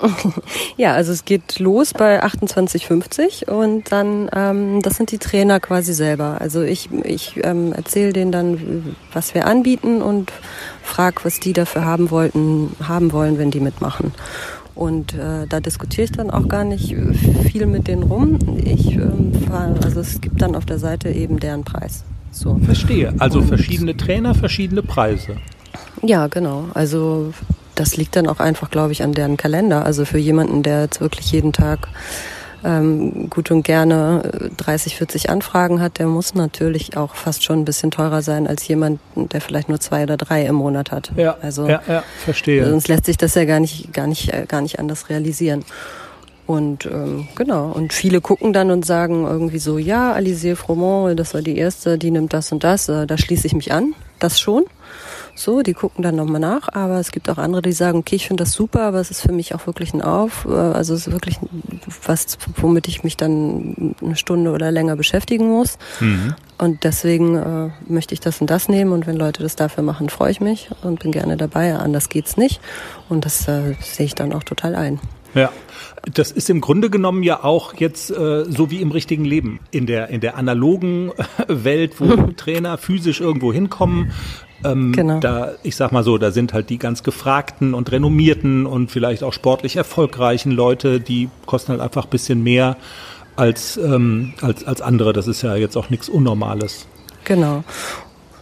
[0.76, 5.92] Ja, also es geht los bei 28,50 und dann, ähm, das sind die Trainer quasi
[5.92, 6.40] selber.
[6.40, 10.32] Also ich, ich ähm, erzähle denen dann, was wir anbieten und
[10.82, 14.12] frage, was die dafür haben wollten, haben wollen, wenn die mitmachen.
[14.74, 16.94] Und äh, da diskutiere ich dann auch gar nicht
[17.50, 18.38] viel mit denen rum.
[18.62, 19.32] Ich, ähm,
[19.82, 22.04] also es gibt dann auf der Seite eben deren Preis.
[22.30, 22.56] So.
[22.64, 23.12] Verstehe.
[23.18, 25.36] Also und verschiedene Trainer, verschiedene Preise.
[26.02, 26.66] Ja, genau.
[26.74, 27.32] Also
[27.78, 29.84] das liegt dann auch einfach, glaube ich, an deren Kalender.
[29.84, 31.88] Also für jemanden, der jetzt wirklich jeden Tag
[32.64, 37.60] ähm, gut und gerne 30, äh, 40 Anfragen hat, der muss natürlich auch fast schon
[37.60, 41.12] ein bisschen teurer sein als jemand, der vielleicht nur zwei oder drei im Monat hat.
[41.16, 42.68] Ja, also, ja, ja verstehe.
[42.68, 45.64] Sonst lässt sich das ja gar nicht, gar nicht, äh, gar nicht anders realisieren.
[46.46, 51.34] Und ähm, genau, und viele gucken dann und sagen irgendwie so, ja, Alizé Fromont, das
[51.34, 54.40] war die erste, die nimmt das und das, äh, da schließe ich mich an, das
[54.40, 54.64] schon.
[55.38, 58.26] So, die gucken dann nochmal nach, aber es gibt auch andere, die sagen, okay, ich
[58.26, 61.06] finde das super, aber es ist für mich auch wirklich ein Auf, äh, also es
[61.06, 61.36] ist wirklich
[62.04, 65.78] was, womit ich mich dann eine Stunde oder länger beschäftigen muss.
[66.00, 66.34] Mhm.
[66.58, 70.08] Und deswegen äh, möchte ich das und das nehmen und wenn Leute das dafür machen,
[70.08, 71.76] freue ich mich und bin gerne dabei.
[71.76, 72.60] Anders geht's nicht
[73.08, 74.98] und das äh, sehe ich dann auch total ein.
[75.34, 75.52] Ja.
[76.14, 79.60] Das ist im Grunde genommen ja auch jetzt äh, so wie im richtigen Leben.
[79.70, 81.12] In der, in der analogen
[81.48, 84.12] Welt, wo Trainer physisch irgendwo hinkommen,
[84.64, 85.20] ähm, genau.
[85.20, 89.22] Da, ich sag mal so, da sind halt die ganz gefragten und renommierten und vielleicht
[89.22, 92.76] auch sportlich erfolgreichen Leute, die kosten halt einfach ein bisschen mehr
[93.36, 95.12] als, ähm, als, als andere.
[95.12, 96.86] Das ist ja jetzt auch nichts Unnormales.
[97.24, 97.62] Genau.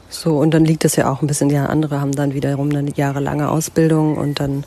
[0.08, 2.90] So, und dann liegt es ja auch ein bisschen, ja, andere haben dann wiederum eine
[2.94, 4.64] jahrelange Ausbildung und dann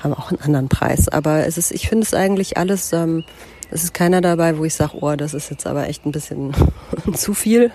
[0.00, 1.08] haben auch einen anderen Preis.
[1.08, 3.24] Aber es ist, ich finde es eigentlich alles ähm,
[3.72, 6.52] es ist keiner dabei, wo ich sage, oh, das ist jetzt aber echt ein bisschen
[7.14, 7.70] zu viel.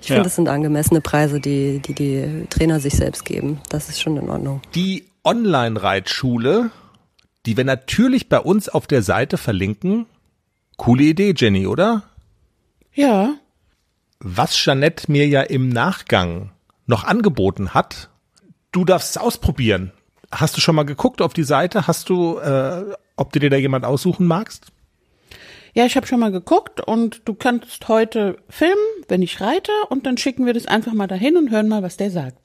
[0.00, 0.24] Ich finde, ja.
[0.24, 3.60] das sind angemessene Preise, die, die die Trainer sich selbst geben.
[3.70, 4.60] Das ist schon in Ordnung.
[4.74, 6.70] Die Online-Reitschule,
[7.46, 10.06] die wir natürlich bei uns auf der Seite verlinken.
[10.76, 12.02] Coole Idee, Jenny, oder?
[12.92, 13.34] Ja.
[14.18, 16.50] Was Jeanette mir ja im Nachgang
[16.86, 18.10] noch angeboten hat,
[18.72, 19.92] du darfst es ausprobieren.
[20.30, 21.86] Hast du schon mal geguckt auf die Seite?
[21.86, 22.84] Hast du, äh,
[23.16, 24.72] ob du dir da jemand aussuchen magst?
[25.72, 28.76] Ja, ich habe schon mal geguckt und du kannst heute filmen,
[29.08, 31.96] wenn ich reite und dann schicken wir das einfach mal dahin und hören mal, was
[31.96, 32.38] der sagt.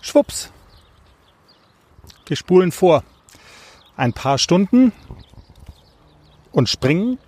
[0.00, 0.50] Schwupps.
[2.26, 3.04] Wir spulen vor.
[3.96, 4.92] Ein paar Stunden
[6.50, 7.18] und springen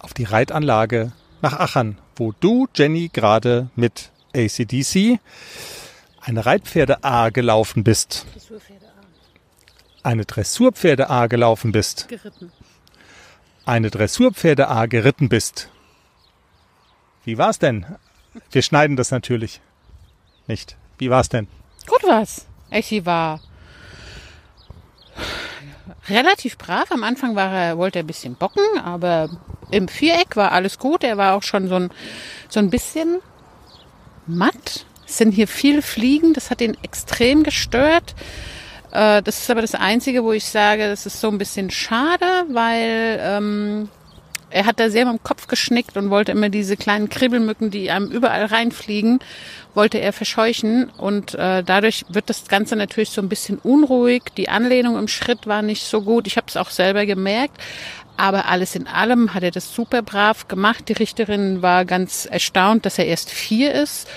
[0.00, 5.18] auf die Reitanlage nach Achern, wo du, Jenny, gerade mit ACDC
[6.20, 8.26] eine Reitpferde A gelaufen bist.
[8.32, 10.08] Dressurpferde A.
[10.08, 12.08] Eine Dressurpferde A gelaufen bist.
[12.08, 12.52] Geritten
[13.64, 15.68] eine Dressurpferde A geritten bist.
[17.24, 17.86] Wie war's denn?
[18.50, 19.60] Wir schneiden das natürlich
[20.46, 20.76] nicht.
[20.98, 21.48] Wie war's denn?
[21.86, 22.46] Gut war's.
[22.70, 23.40] Echi war
[26.08, 26.90] relativ brav.
[26.90, 29.28] Am Anfang war er, wollte er ein bisschen bocken, aber
[29.70, 31.04] im Viereck war alles gut.
[31.04, 31.90] Er war auch schon so ein,
[32.48, 33.20] so ein bisschen
[34.26, 34.86] matt.
[35.06, 38.14] Es sind hier viele Fliegen, das hat ihn extrem gestört.
[38.92, 42.44] Äh, das ist aber das Einzige, wo ich sage, das ist so ein bisschen schade,
[42.48, 43.88] weil ähm,
[44.50, 47.90] er hat da sehr mit dem Kopf geschnickt und wollte immer diese kleinen Kribbelmücken, die
[47.90, 49.20] einem überall reinfliegen,
[49.74, 50.90] wollte er verscheuchen.
[50.96, 54.24] Und äh, dadurch wird das Ganze natürlich so ein bisschen unruhig.
[54.36, 56.26] Die Anlehnung im Schritt war nicht so gut.
[56.26, 57.58] Ich habe es auch selber gemerkt.
[58.16, 60.88] Aber alles in allem hat er das super brav gemacht.
[60.88, 64.08] Die Richterin war ganz erstaunt, dass er erst vier ist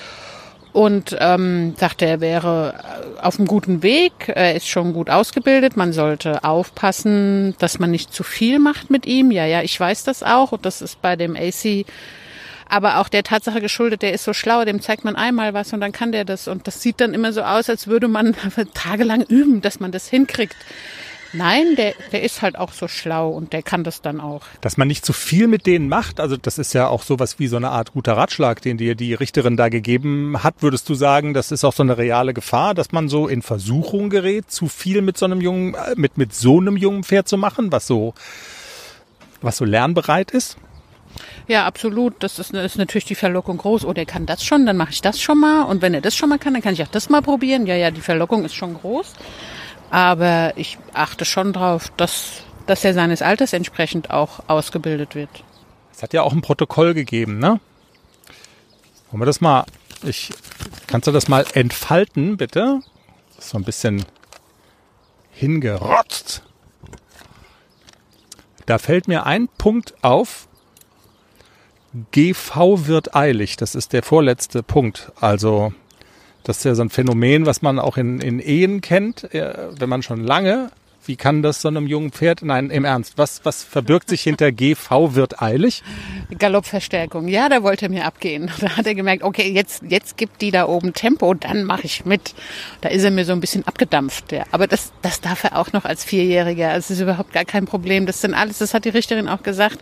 [0.74, 2.74] und ähm, sagte, er wäre
[3.20, 7.92] äh, auf einem guten Weg, er ist schon gut ausgebildet, man sollte aufpassen, dass man
[7.92, 9.32] nicht zu viel macht mit ihm.
[9.32, 10.52] Ja, ja, ich weiß das auch.
[10.52, 11.86] Und das ist bei dem AC
[12.74, 15.82] aber auch der Tatsache geschuldet, der ist so schlau, dem zeigt man einmal was und
[15.82, 16.48] dann kann der das.
[16.48, 18.36] Und das sieht dann immer so aus, als würde man
[18.74, 20.56] tagelang üben, dass man das hinkriegt.
[21.34, 24.42] Nein, der, der ist halt auch so schlau und der kann das dann auch.
[24.62, 27.48] Dass man nicht zu viel mit denen macht, also das ist ja auch sowas wie
[27.48, 30.56] so eine Art guter Ratschlag, den dir die Richterin da gegeben hat.
[30.60, 34.12] Würdest du sagen, das ist auch so eine reale Gefahr, dass man so in Versuchung
[34.12, 37.38] gerät, zu viel mit so einem jungen, äh, mit, mit so einem jungen Pferd zu
[37.38, 38.14] machen, was so,
[39.42, 40.58] was so lernbereit ist?
[41.48, 42.16] Ja, absolut.
[42.20, 43.86] Das ist, ist natürlich die Verlockung groß.
[43.86, 45.64] Oh, der kann das schon, dann mache ich das schon mal.
[45.64, 47.66] Und wenn er das schon mal kann, dann kann ich auch das mal probieren.
[47.66, 49.14] Ja, ja, die Verlockung ist schon groß.
[49.94, 55.30] Aber ich achte schon drauf, dass, dass er seines Alters entsprechend auch ausgebildet wird.
[55.94, 57.60] Es hat ja auch ein Protokoll gegeben, ne?
[59.12, 59.66] Wollen wir das mal,
[60.02, 60.32] ich,
[60.88, 62.80] kannst du das mal entfalten, bitte?
[63.36, 64.04] Das ist so ein bisschen
[65.32, 66.42] hingerotzt.
[68.66, 70.48] Da fällt mir ein Punkt auf.
[72.12, 73.58] GV wird eilig.
[73.58, 75.12] Das ist der vorletzte Punkt.
[75.22, 75.72] Also
[76.44, 79.90] das ist ja so ein Phänomen, was man auch in, in Ehen kennt, äh, wenn
[79.90, 80.70] man schon lange
[81.06, 82.44] wie kann das so einem jungen Pferd?
[82.44, 83.14] Nein, im Ernst.
[83.18, 85.84] Was, was verbirgt sich hinter GV wird eilig?
[86.38, 87.28] Galoppverstärkung.
[87.28, 88.50] Ja, da wollte er mir abgehen.
[88.64, 92.06] Da hat er gemerkt, okay, jetzt, jetzt gibt die da oben Tempo, dann mache ich
[92.06, 92.34] mit.
[92.82, 94.32] Da ist er mir so ein bisschen abgedampft.
[94.32, 94.44] Ja.
[94.52, 96.74] Aber das, das darf er auch noch als Vierjähriger.
[96.74, 98.06] Das ist überhaupt gar kein Problem.
[98.06, 99.80] Das sind alles, das hat die Richterin auch gesagt.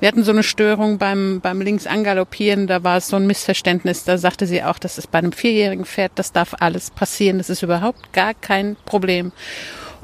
[0.00, 2.66] Wir hatten so eine Störung beim, beim links angaloppieren.
[2.66, 4.04] Da war es so ein Missverständnis.
[4.04, 7.38] Da sagte sie auch, das ist bei einem vierjährigen Pferd, das darf alles passieren.
[7.38, 9.32] Das ist überhaupt gar kein Problem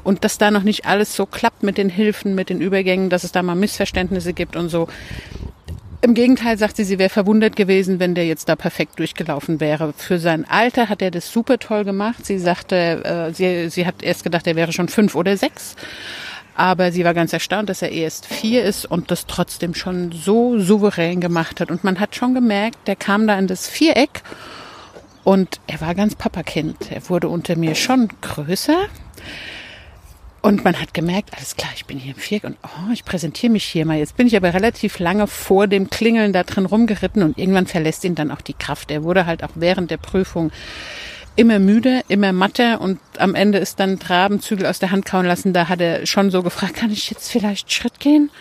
[0.03, 3.23] und dass da noch nicht alles so klappt mit den Hilfen, mit den Übergängen, dass
[3.23, 4.87] es da mal Missverständnisse gibt und so.
[6.03, 9.93] Im Gegenteil sagt sie, sie wäre verwundert gewesen, wenn der jetzt da perfekt durchgelaufen wäre.
[9.95, 12.25] Für sein Alter hat er das super toll gemacht.
[12.25, 15.75] Sie sagte, äh, sie, sie hat erst gedacht, er wäre schon fünf oder sechs.
[16.55, 20.59] Aber sie war ganz erstaunt, dass er erst vier ist und das trotzdem schon so
[20.59, 21.69] souverän gemacht hat.
[21.69, 24.23] Und man hat schon gemerkt, der kam da in das Viereck
[25.23, 26.91] und er war ganz Papakind.
[26.91, 28.87] Er wurde unter mir schon größer.
[30.41, 33.51] Und man hat gemerkt, alles klar, ich bin hier im Viereck und oh, ich präsentiere
[33.51, 33.97] mich hier mal.
[33.97, 38.03] Jetzt bin ich aber relativ lange vor dem Klingeln da drin rumgeritten und irgendwann verlässt
[38.05, 38.89] ihn dann auch die Kraft.
[38.89, 40.51] Er wurde halt auch während der Prüfung
[41.35, 45.53] immer müde, immer matter und am Ende ist dann Trabenzügel aus der Hand kauen lassen.
[45.53, 48.31] Da hat er schon so gefragt, kann ich jetzt vielleicht Schritt gehen?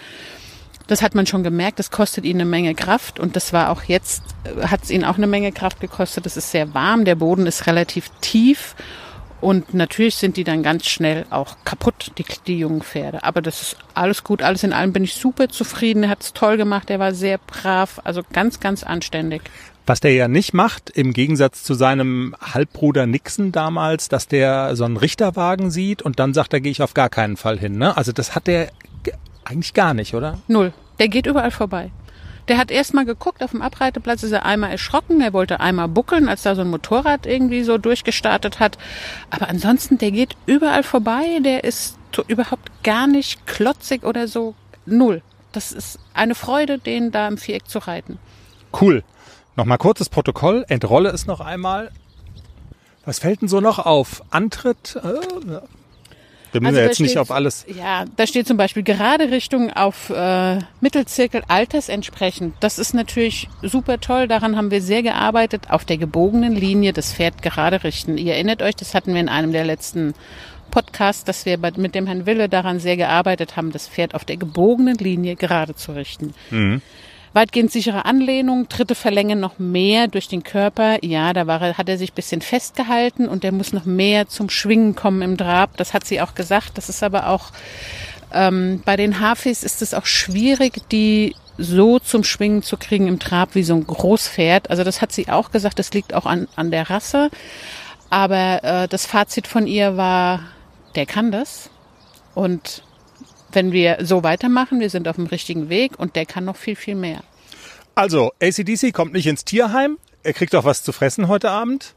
[0.86, 3.84] Das hat man schon gemerkt, das kostet ihn eine Menge Kraft und das war auch
[3.84, 6.26] jetzt, äh, hat es ihn auch eine Menge Kraft gekostet.
[6.26, 8.74] Es ist sehr warm, der Boden ist relativ tief
[9.40, 13.24] und natürlich sind die dann ganz schnell auch kaputt, die, die jungen Pferde.
[13.24, 16.02] Aber das ist alles gut, alles in allem bin ich super zufrieden.
[16.02, 19.42] Er hat es toll gemacht, er war sehr brav, also ganz, ganz anständig.
[19.86, 24.84] Was der ja nicht macht, im Gegensatz zu seinem Halbbruder Nixon damals, dass der so
[24.84, 27.78] einen Richterwagen sieht und dann sagt, da gehe ich auf gar keinen Fall hin.
[27.78, 27.96] Ne?
[27.96, 28.68] Also das hat der
[29.44, 30.38] eigentlich gar nicht, oder?
[30.46, 30.72] Null.
[31.00, 31.90] Der geht überall vorbei.
[32.50, 35.86] Der hat erst mal geguckt, auf dem Abreiteplatz ist er einmal erschrocken, er wollte einmal
[35.86, 38.76] buckeln, als da so ein Motorrad irgendwie so durchgestartet hat.
[39.30, 44.56] Aber ansonsten, der geht überall vorbei, der ist überhaupt gar nicht klotzig oder so.
[44.84, 45.22] Null.
[45.52, 48.18] Das ist eine Freude, den da im Viereck zu reiten.
[48.80, 49.04] Cool.
[49.54, 51.92] Nochmal kurzes Protokoll, entrolle es noch einmal.
[53.04, 54.24] Was fällt denn so noch auf?
[54.30, 54.96] Antritt?
[54.96, 55.60] Äh,
[56.52, 57.64] wir müssen also ja jetzt steht, nicht auf alles.
[57.68, 62.54] Ja, da steht zum Beispiel gerade Richtung auf äh, Mittelzirkel altersentsprechend.
[62.60, 64.28] Das ist natürlich super toll.
[64.28, 65.70] Daran haben wir sehr gearbeitet.
[65.70, 68.18] Auf der gebogenen Linie das Pferd gerade richten.
[68.18, 70.14] Ihr erinnert euch, das hatten wir in einem der letzten
[70.70, 74.36] Podcasts, dass wir mit dem Herrn Wille daran sehr gearbeitet haben, das Pferd auf der
[74.36, 76.34] gebogenen Linie gerade zu richten.
[76.50, 76.80] Mhm.
[77.32, 81.04] Weitgehend sichere Anlehnung, dritte Verlänge noch mehr durch den Körper.
[81.04, 84.96] Ja, da war hat er sich bisschen festgehalten und der muss noch mehr zum Schwingen
[84.96, 85.76] kommen im Trab.
[85.76, 86.76] Das hat sie auch gesagt.
[86.76, 87.52] Das ist aber auch
[88.32, 93.18] Ähm, bei den Hafis ist es auch schwierig, die so zum Schwingen zu kriegen im
[93.18, 94.70] Trab wie so ein Großpferd.
[94.70, 97.30] Also das hat sie auch gesagt, das liegt auch an, an der Rasse.
[98.08, 100.40] Aber äh, das Fazit von ihr war,
[100.94, 101.70] der kann das.
[102.34, 102.82] Und
[103.52, 106.76] wenn wir so weitermachen, wir sind auf dem richtigen Weg und der kann noch viel,
[106.76, 107.22] viel mehr.
[107.94, 109.98] Also, ACDC kommt nicht ins Tierheim.
[110.22, 111.94] Er kriegt auch was zu fressen heute Abend.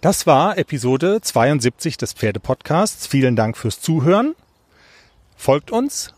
[0.00, 3.06] Das war Episode 72 des Pferdepodcasts.
[3.06, 4.34] Vielen Dank fürs Zuhören.
[5.36, 6.14] Folgt uns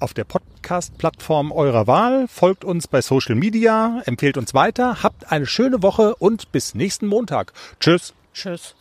[0.00, 5.46] auf der Podcast-Plattform eurer Wahl, folgt uns bei Social Media, empfehlt uns weiter, habt eine
[5.46, 7.52] schöne Woche und bis nächsten Montag.
[7.78, 8.14] Tschüss.
[8.32, 8.74] Tschüss.